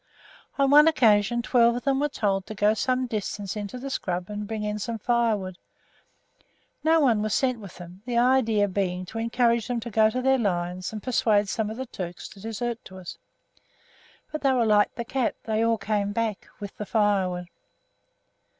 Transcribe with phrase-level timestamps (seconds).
[0.57, 4.31] On one occasion twelve of them were told to go some distance into the scrub
[4.31, 5.59] and bring in some firewood.
[6.83, 10.19] No one was sent with them, the idea being to encourage them to go to
[10.23, 13.19] their lines and persuade some of the Turks to desert to us.
[14.31, 17.47] But they were like the cat; they all came back with the firewood.